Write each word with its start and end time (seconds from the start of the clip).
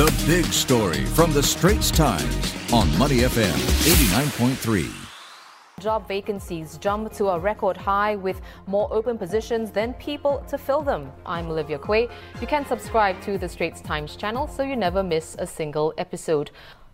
The 0.00 0.24
big 0.26 0.46
story 0.46 1.04
from 1.04 1.30
the 1.34 1.42
Straits 1.42 1.90
Times 1.90 2.54
on 2.72 2.88
Money 2.96 3.18
FM 3.18 3.52
89.3. 3.84 4.90
Job 5.78 6.08
vacancies 6.08 6.78
jump 6.78 7.12
to 7.12 7.28
a 7.28 7.38
record 7.38 7.76
high 7.76 8.16
with 8.16 8.40
more 8.66 8.88
open 8.90 9.18
positions 9.18 9.70
than 9.70 9.92
people 9.94 10.42
to 10.48 10.56
fill 10.56 10.80
them. 10.80 11.12
I'm 11.26 11.50
Olivia 11.50 11.78
Quay. 11.78 12.08
You 12.40 12.46
can 12.46 12.64
subscribe 12.64 13.20
to 13.20 13.36
the 13.36 13.46
Straits 13.46 13.82
Times 13.82 14.16
channel 14.16 14.46
so 14.46 14.62
you 14.62 14.74
never 14.74 15.02
miss 15.02 15.36
a 15.38 15.46
single 15.46 15.92
episode. 15.98 16.50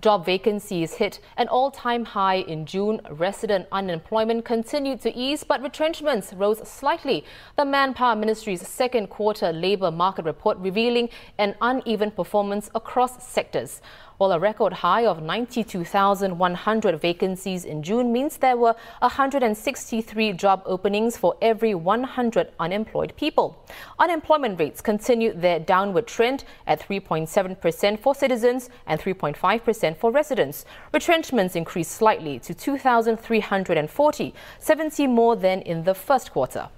Job 0.00 0.24
vacancies 0.24 0.94
hit 0.94 1.18
an 1.36 1.48
all-time 1.48 2.04
high 2.04 2.36
in 2.36 2.66
June. 2.66 3.00
Resident 3.10 3.66
unemployment 3.72 4.44
continued 4.44 5.00
to 5.00 5.12
ease, 5.16 5.42
but 5.42 5.60
retrenchments 5.60 6.32
rose 6.34 6.66
slightly. 6.68 7.24
The 7.56 7.64
Manpower 7.64 8.14
Ministry's 8.14 8.66
second 8.66 9.08
quarter 9.08 9.52
labour 9.52 9.90
market 9.90 10.24
report 10.24 10.56
revealing 10.58 11.08
an 11.38 11.56
uneven 11.60 12.12
performance 12.12 12.70
across 12.76 13.26
sectors. 13.26 13.80
While 14.18 14.32
a 14.32 14.38
record 14.40 14.72
high 14.72 15.06
of 15.06 15.22
92,100 15.22 17.00
vacancies 17.00 17.64
in 17.64 17.84
June 17.84 18.12
means 18.12 18.36
there 18.36 18.56
were 18.56 18.74
163 18.98 20.32
job 20.32 20.62
openings 20.66 21.16
for 21.16 21.36
every 21.40 21.76
100 21.76 22.48
unemployed 22.58 23.12
people. 23.16 23.64
Unemployment 24.00 24.58
rates 24.58 24.80
continued 24.80 25.40
their 25.40 25.60
downward 25.60 26.08
trend 26.08 26.42
at 26.66 26.80
3.7% 26.80 28.00
for 28.00 28.12
citizens 28.12 28.70
and 28.88 29.00
3.5% 29.00 29.87
for 29.94 30.10
residents. 30.10 30.64
Retrenchments 30.92 31.56
increased 31.56 31.92
slightly 31.92 32.38
to 32.40 32.54
2,340, 32.54 34.34
70 34.58 35.06
more 35.06 35.36
than 35.36 35.60
in 35.62 35.84
the 35.84 35.94
first 35.94 36.32
quarter. 36.32 36.68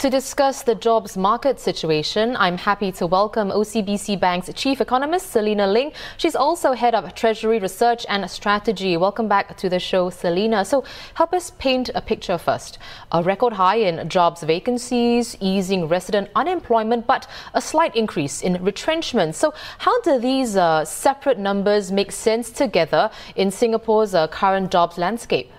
To 0.00 0.08
discuss 0.08 0.62
the 0.62 0.74
jobs 0.74 1.16
market 1.16 1.60
situation, 1.60 2.34
I'm 2.36 2.56
happy 2.56 2.90
to 2.92 3.06
welcome 3.06 3.50
OCBC 3.50 4.18
Bank's 4.18 4.50
Chief 4.54 4.80
Economist, 4.80 5.30
Selena 5.30 5.66
Ling. 5.66 5.92
She's 6.16 6.34
also 6.34 6.72
Head 6.72 6.94
of 6.94 7.14
Treasury 7.14 7.58
Research 7.58 8.06
and 8.08 8.30
Strategy. 8.30 8.96
Welcome 8.96 9.28
back 9.28 9.58
to 9.58 9.68
the 9.68 9.78
show, 9.78 10.08
Selena. 10.08 10.64
So, 10.64 10.84
help 11.12 11.34
us 11.34 11.50
paint 11.58 11.90
a 11.94 12.00
picture 12.00 12.38
first. 12.38 12.78
A 13.12 13.22
record 13.22 13.52
high 13.52 13.76
in 13.76 14.08
jobs 14.08 14.42
vacancies, 14.42 15.36
easing 15.38 15.86
resident 15.86 16.30
unemployment, 16.34 17.06
but 17.06 17.28
a 17.52 17.60
slight 17.60 17.94
increase 17.94 18.40
in 18.40 18.64
retrenchment. 18.64 19.34
So, 19.34 19.52
how 19.78 20.00
do 20.00 20.18
these 20.18 20.56
uh, 20.56 20.86
separate 20.86 21.38
numbers 21.38 21.92
make 21.92 22.10
sense 22.10 22.50
together 22.50 23.10
in 23.36 23.50
Singapore's 23.50 24.14
uh, 24.14 24.28
current 24.28 24.70
jobs 24.72 24.96
landscape? 24.96 25.52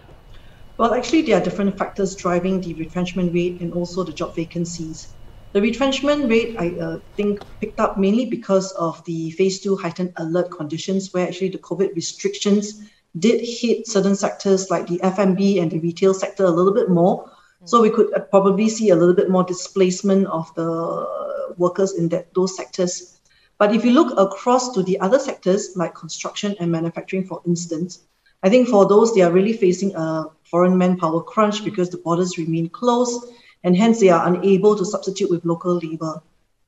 Well, 0.78 0.94
actually, 0.94 1.24
there 1.24 1.38
are 1.40 1.44
different 1.44 1.78
factors 1.78 2.16
driving 2.16 2.62
the 2.62 2.74
retrenchment 2.76 3.34
rate 3.34 3.62
and 3.62 3.74
also 3.74 4.04
the 4.04 4.14
job 4.14 4.36
vacancies. 4.36 5.14
The 5.54 5.62
retrenchment 5.62 6.30
rate, 6.30 6.56
I 6.58 6.70
uh, 6.80 7.00
think, 7.18 7.40
picked 7.60 7.80
up 7.80 7.98
mainly 7.98 8.26
because 8.26 8.72
of 8.74 9.04
the 9.06 9.32
phase 9.32 9.60
two 9.60 9.76
heightened 9.76 10.14
alert 10.16 10.50
conditions, 10.50 11.14
where 11.14 11.28
actually 11.28 11.50
the 11.50 11.58
COVID 11.58 11.94
restrictions 11.94 12.90
did 13.20 13.42
hit 13.42 13.88
certain 13.88 14.16
sectors 14.16 14.70
like 14.70 14.88
the 14.88 15.02
F&B 15.04 15.60
the 15.60 15.80
retail 15.80 16.14
sector 16.14 16.46
a 16.46 16.50
little 16.50 16.74
bit 16.74 16.90
more. 16.90 17.30
So 17.66 17.82
we 17.82 17.90
could 17.90 18.14
uh, 18.14 18.22
probably 18.22 18.70
see 18.70 18.90
a 18.90 18.96
little 18.96 19.14
bit 19.14 19.30
more 19.30 19.44
displacement 19.44 20.28
of 20.28 20.54
the 20.56 21.54
workers 21.58 21.94
in 21.94 22.10
that 22.10 22.34
those 22.34 22.56
sectors. 22.56 23.20
But 23.60 23.76
if 23.76 23.86
you 23.86 23.92
look 23.92 24.18
across 24.18 24.74
to 24.74 24.82
the 24.82 25.00
other 25.00 25.20
sectors 25.20 25.76
like 25.76 25.94
construction 25.94 26.56
and 26.60 26.72
manufacturing, 26.72 27.26
for 27.26 27.42
instance, 27.46 28.08
I 28.44 28.50
think 28.50 28.68
for 28.68 28.88
those 28.88 29.14
they 29.14 29.22
are 29.22 29.32
really 29.32 29.54
facing 29.54 29.96
a 29.96 30.26
foreign 30.44 30.78
manpower 30.78 31.22
crunch 31.22 31.64
because 31.64 31.90
the 31.90 31.98
borders 31.98 32.38
remain 32.38 32.70
closed 32.70 33.26
and 33.64 33.76
hence 33.76 34.00
they 34.00 34.10
are 34.10 34.28
unable 34.28 34.76
to 34.76 34.86
substitute 34.86 35.30
with 35.30 35.46
local 35.46 35.76
labor. 35.76 36.22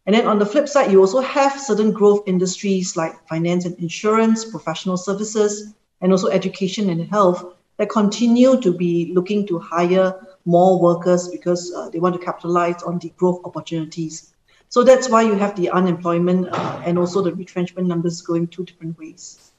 And 0.06 0.16
then 0.16 0.28
on 0.28 0.38
the 0.38 0.46
flip 0.46 0.68
side, 0.68 0.92
you 0.92 1.00
also 1.00 1.22
have 1.22 1.60
certain 1.60 1.92
growth 1.92 2.24
industries 2.28 2.98
like 2.98 3.28
finance 3.28 3.66
and 3.66 3.78
insurance, 3.80 4.44
professional 4.44 4.98
services, 4.98 5.74
and 6.02 6.12
also 6.12 6.28
education 6.28 6.90
and 6.90 7.10
health 7.10 7.56
that 7.78 7.90
continue 7.90 8.60
to 8.62 8.74
be 8.74 9.12
looking 9.14 9.48
to 9.48 9.60
hire 9.60 10.14
more 10.46 10.80
workers 10.80 11.30
because 11.30 11.74
uh, 11.74 11.90
they 11.90 12.00
want 12.00 12.14
to 12.14 12.24
capitalize 12.24 12.84
on 12.84 13.00
the 13.00 13.10
growth 13.18 13.42
opportunities. 13.46 14.34
So 14.70 14.84
that's 14.84 15.10
why 15.10 15.22
you 15.22 15.36
have 15.36 15.56
the 15.56 15.70
unemployment 15.70 16.50
uh, 16.52 16.82
and 16.86 17.00
also 17.00 17.22
the 17.22 17.34
retrenchment 17.34 17.88
numbers 17.88 18.22
going 18.22 18.48
two 18.48 18.66
different 18.66 18.98
ways. 19.00 19.53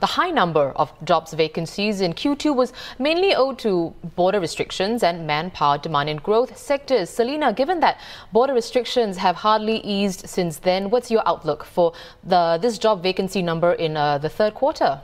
The 0.00 0.06
high 0.06 0.30
number 0.30 0.72
of 0.74 0.92
jobs 1.04 1.32
vacancies 1.32 2.00
in 2.00 2.14
Q2 2.14 2.54
was 2.54 2.72
mainly 2.98 3.32
owed 3.32 3.60
to 3.60 3.94
border 4.16 4.40
restrictions 4.40 5.04
and 5.04 5.24
manpower 5.24 5.78
demand 5.78 6.10
in 6.10 6.16
growth 6.16 6.58
sectors. 6.58 7.08
Selena, 7.08 7.52
given 7.52 7.78
that 7.78 8.00
border 8.32 8.54
restrictions 8.54 9.16
have 9.18 9.36
hardly 9.36 9.78
eased 9.78 10.28
since 10.28 10.58
then, 10.58 10.90
what's 10.90 11.12
your 11.12 11.22
outlook 11.26 11.62
for 11.64 11.92
the 12.24 12.58
this 12.60 12.76
job 12.76 13.04
vacancy 13.04 13.40
number 13.40 13.72
in 13.74 13.96
uh, 13.96 14.18
the 14.18 14.28
third 14.28 14.54
quarter? 14.54 15.00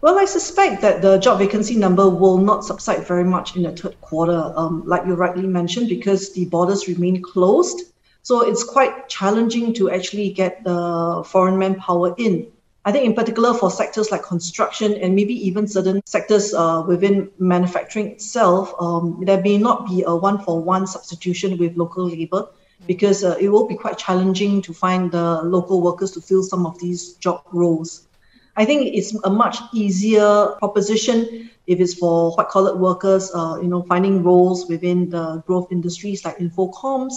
Well, 0.00 0.18
I 0.18 0.24
suspect 0.24 0.82
that 0.82 1.02
the 1.02 1.18
job 1.18 1.38
vacancy 1.38 1.76
number 1.76 2.10
will 2.10 2.38
not 2.38 2.64
subside 2.64 3.06
very 3.06 3.24
much 3.24 3.54
in 3.54 3.62
the 3.62 3.70
third 3.70 4.00
quarter, 4.00 4.52
um, 4.56 4.82
like 4.86 5.06
you 5.06 5.14
rightly 5.14 5.46
mentioned, 5.46 5.88
because 5.88 6.32
the 6.32 6.46
borders 6.46 6.88
remain 6.88 7.22
closed. 7.22 7.82
So 8.22 8.40
it's 8.40 8.64
quite 8.64 9.08
challenging 9.08 9.72
to 9.74 9.88
actually 9.90 10.30
get 10.30 10.64
the 10.64 11.22
foreign 11.24 11.58
manpower 11.58 12.14
in. 12.18 12.50
I 12.84 12.92
think 12.92 13.04
in 13.04 13.14
particular 13.14 13.52
for 13.52 13.70
sectors 13.70 14.10
like 14.10 14.22
construction 14.22 14.94
and 14.94 15.14
maybe 15.14 15.34
even 15.46 15.68
certain 15.68 16.00
sectors 16.06 16.54
uh, 16.54 16.82
within 16.86 17.30
manufacturing 17.38 18.08
itself, 18.08 18.72
um, 18.80 19.22
there 19.26 19.40
may 19.42 19.58
not 19.58 19.86
be 19.86 20.02
a 20.06 20.16
one-for-one 20.16 20.86
substitution 20.86 21.58
with 21.58 21.76
local 21.76 22.08
labor 22.08 22.48
because 22.86 23.22
uh, 23.22 23.36
it 23.38 23.48
will 23.50 23.68
be 23.68 23.74
quite 23.74 23.98
challenging 23.98 24.62
to 24.62 24.72
find 24.72 25.12
the 25.12 25.42
local 25.42 25.82
workers 25.82 26.10
to 26.12 26.22
fill 26.22 26.42
some 26.42 26.64
of 26.64 26.78
these 26.78 27.14
job 27.14 27.42
roles. 27.52 28.08
I 28.56 28.64
think 28.64 28.94
it's 28.94 29.14
a 29.24 29.30
much 29.30 29.58
easier 29.72 30.48
proposition 30.58 31.50
if 31.66 31.80
it's 31.80 31.94
for 31.94 32.32
white-collar 32.32 32.76
workers, 32.76 33.30
uh, 33.34 33.58
you 33.60 33.68
know, 33.68 33.82
finding 33.82 34.22
roles 34.22 34.68
within 34.68 35.10
the 35.10 35.42
growth 35.46 35.70
industries 35.70 36.24
like 36.24 36.38
infocomms 36.38 37.12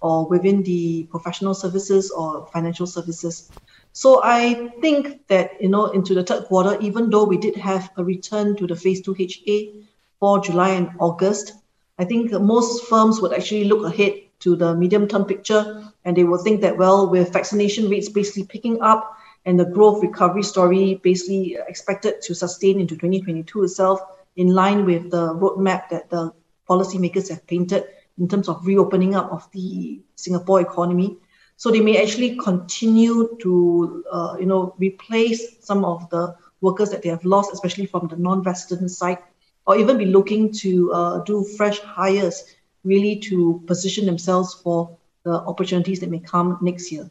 or 0.00 0.26
within 0.28 0.62
the 0.62 1.04
professional 1.10 1.54
services 1.54 2.10
or 2.10 2.46
financial 2.52 2.86
services. 2.86 3.50
So 3.96 4.20
I 4.22 4.68
think 4.82 5.26
that, 5.28 5.52
you 5.58 5.70
know, 5.70 5.86
into 5.86 6.12
the 6.12 6.22
third 6.22 6.44
quarter, 6.44 6.78
even 6.82 7.08
though 7.08 7.24
we 7.24 7.38
did 7.38 7.56
have 7.56 7.88
a 7.96 8.04
return 8.04 8.54
to 8.56 8.66
the 8.66 8.76
phase 8.76 9.00
two 9.00 9.16
HA 9.18 9.72
for 10.20 10.38
July 10.38 10.72
and 10.72 10.90
August, 11.00 11.54
I 11.98 12.04
think 12.04 12.30
most 12.30 12.84
firms 12.88 13.22
would 13.22 13.32
actually 13.32 13.64
look 13.64 13.86
ahead 13.86 14.20
to 14.40 14.54
the 14.54 14.74
medium 14.74 15.08
term 15.08 15.24
picture 15.24 15.82
and 16.04 16.14
they 16.14 16.24
will 16.24 16.36
think 16.36 16.60
that, 16.60 16.76
well, 16.76 17.08
with 17.08 17.32
vaccination 17.32 17.88
rates 17.88 18.10
basically 18.10 18.44
picking 18.44 18.82
up 18.82 19.16
and 19.46 19.58
the 19.58 19.64
growth 19.64 20.02
recovery 20.02 20.42
story 20.42 20.96
basically 21.02 21.56
expected 21.66 22.20
to 22.20 22.34
sustain 22.34 22.78
into 22.78 22.96
2022 22.96 23.64
itself, 23.64 24.00
in 24.36 24.48
line 24.48 24.84
with 24.84 25.10
the 25.10 25.32
roadmap 25.36 25.88
that 25.88 26.10
the 26.10 26.34
policymakers 26.68 27.30
have 27.30 27.46
painted 27.46 27.86
in 28.18 28.28
terms 28.28 28.50
of 28.50 28.66
reopening 28.66 29.14
up 29.14 29.32
of 29.32 29.50
the 29.52 30.02
Singapore 30.16 30.60
economy, 30.60 31.16
so 31.56 31.70
they 31.70 31.80
may 31.80 32.02
actually 32.02 32.36
continue 32.36 33.36
to, 33.40 34.04
uh, 34.12 34.36
you 34.38 34.46
know, 34.46 34.74
replace 34.78 35.64
some 35.64 35.84
of 35.84 36.08
the 36.10 36.34
workers 36.60 36.90
that 36.90 37.02
they 37.02 37.08
have 37.08 37.24
lost, 37.24 37.52
especially 37.52 37.86
from 37.86 38.08
the 38.08 38.16
non-resident 38.16 38.90
side, 38.90 39.18
or 39.66 39.76
even 39.76 39.98
be 39.98 40.06
looking 40.06 40.52
to 40.52 40.92
uh, 40.92 41.18
do 41.24 41.44
fresh 41.56 41.80
hires, 41.80 42.44
really 42.84 43.16
to 43.16 43.62
position 43.66 44.06
themselves 44.06 44.54
for 44.54 44.96
the 45.24 45.32
opportunities 45.32 46.00
that 46.00 46.10
may 46.10 46.20
come 46.20 46.58
next 46.60 46.92
year. 46.92 47.10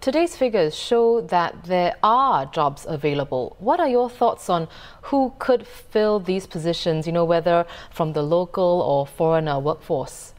Today's 0.00 0.36
figures 0.36 0.76
show 0.76 1.20
that 1.22 1.64
there 1.64 1.96
are 2.04 2.46
jobs 2.46 2.86
available. 2.88 3.56
What 3.58 3.80
are 3.80 3.88
your 3.88 4.08
thoughts 4.08 4.48
on 4.48 4.68
who 5.02 5.32
could 5.38 5.66
fill 5.66 6.20
these 6.20 6.46
positions, 6.46 7.06
you 7.06 7.12
know, 7.12 7.24
whether 7.24 7.66
from 7.90 8.12
the 8.12 8.22
local 8.22 8.80
or 8.80 9.06
foreigner 9.06 9.58
workforce? 9.58 10.34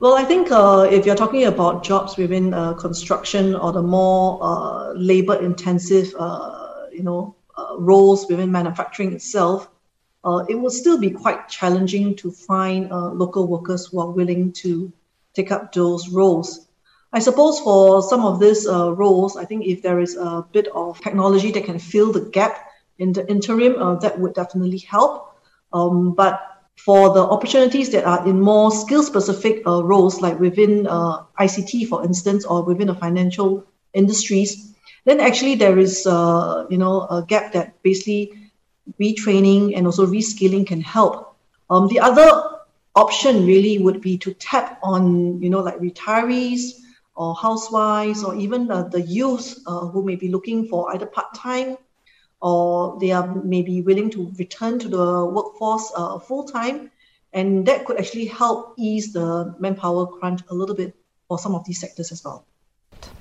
Well, 0.00 0.14
I 0.14 0.22
think 0.22 0.52
uh, 0.52 0.86
if 0.88 1.04
you're 1.06 1.16
talking 1.16 1.46
about 1.46 1.82
jobs 1.82 2.16
within 2.16 2.54
uh, 2.54 2.74
construction 2.74 3.56
or 3.56 3.72
the 3.72 3.82
more 3.82 4.38
uh, 4.40 4.92
labor-intensive, 4.92 6.14
uh, 6.16 6.86
you 6.92 7.02
know, 7.02 7.34
uh, 7.56 7.74
roles 7.78 8.28
within 8.28 8.52
manufacturing 8.52 9.12
itself, 9.12 9.68
uh, 10.22 10.44
it 10.48 10.54
will 10.54 10.70
still 10.70 11.00
be 11.00 11.10
quite 11.10 11.48
challenging 11.48 12.14
to 12.14 12.30
find 12.30 12.90
local 12.90 13.48
workers 13.48 13.86
who 13.86 13.98
are 13.98 14.10
willing 14.10 14.52
to 14.52 14.92
take 15.34 15.50
up 15.50 15.72
those 15.72 16.08
roles. 16.10 16.68
I 17.12 17.18
suppose 17.18 17.58
for 17.58 18.00
some 18.00 18.24
of 18.24 18.38
these 18.38 18.66
roles, 18.68 19.36
I 19.36 19.44
think 19.46 19.66
if 19.66 19.82
there 19.82 19.98
is 19.98 20.16
a 20.16 20.46
bit 20.52 20.68
of 20.68 21.00
technology 21.00 21.50
that 21.52 21.64
can 21.64 21.80
fill 21.80 22.12
the 22.12 22.20
gap 22.20 22.70
in 22.98 23.12
the 23.12 23.28
interim, 23.28 23.98
that 24.00 24.16
would 24.20 24.34
definitely 24.34 24.78
help. 24.78 25.40
Um, 25.72 26.14
but 26.14 26.57
for 26.78 27.12
the 27.12 27.20
opportunities 27.20 27.90
that 27.90 28.04
are 28.04 28.26
in 28.26 28.40
more 28.40 28.70
skill 28.70 29.02
specific 29.02 29.62
uh, 29.66 29.82
roles, 29.82 30.20
like 30.20 30.38
within 30.38 30.86
uh, 30.86 31.24
ICT, 31.40 31.88
for 31.88 32.04
instance, 32.04 32.44
or 32.44 32.62
within 32.62 32.86
the 32.86 32.94
financial 32.94 33.66
industries, 33.94 34.74
then 35.04 35.20
actually 35.20 35.56
there 35.56 35.78
is, 35.78 36.06
uh, 36.06 36.66
you 36.70 36.78
know, 36.78 37.02
a 37.10 37.24
gap 37.26 37.52
that 37.52 37.82
basically 37.82 38.32
retraining 39.00 39.76
and 39.76 39.86
also 39.86 40.06
reskilling 40.06 40.66
can 40.66 40.80
help. 40.80 41.36
Um, 41.68 41.88
the 41.88 41.98
other 42.00 42.60
option 42.94 43.44
really 43.46 43.78
would 43.78 44.00
be 44.00 44.16
to 44.18 44.32
tap 44.34 44.78
on, 44.82 45.42
you 45.42 45.50
know, 45.50 45.60
like 45.60 45.78
retirees 45.78 46.80
or 47.16 47.34
housewives 47.34 48.22
or 48.22 48.36
even 48.36 48.70
uh, 48.70 48.84
the 48.84 49.02
youth 49.02 49.58
uh, 49.66 49.86
who 49.86 50.04
may 50.04 50.14
be 50.14 50.28
looking 50.28 50.68
for 50.68 50.94
either 50.94 51.06
part-time 51.06 51.76
or 52.40 52.98
they 53.00 53.12
are 53.12 53.34
maybe 53.44 53.82
willing 53.82 54.10
to 54.10 54.32
return 54.38 54.78
to 54.78 54.88
the 54.88 55.24
workforce 55.24 55.92
uh, 55.96 56.18
full-time. 56.18 56.90
And 57.32 57.66
that 57.66 57.84
could 57.84 57.98
actually 57.98 58.26
help 58.26 58.74
ease 58.78 59.12
the 59.12 59.54
manpower 59.58 60.06
crunch 60.06 60.40
a 60.48 60.54
little 60.54 60.74
bit 60.74 60.94
for 61.28 61.38
some 61.38 61.54
of 61.54 61.64
these 61.66 61.80
sectors 61.80 62.10
as 62.10 62.24
well. 62.24 62.46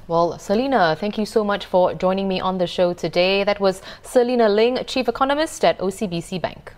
Well, 0.07 0.39
Selena, 0.39 0.95
thank 0.97 1.17
you 1.17 1.25
so 1.25 1.43
much 1.43 1.65
for 1.65 1.93
joining 1.93 2.27
me 2.27 2.39
on 2.39 2.57
the 2.57 2.67
show 2.67 2.93
today. 2.93 3.43
That 3.43 3.59
was 3.59 3.81
Selena 4.03 4.47
Ling, 4.47 4.83
Chief 4.85 5.09
Economist 5.09 5.65
at 5.65 5.77
OCBC 5.79 6.41
Bank. 6.41 6.73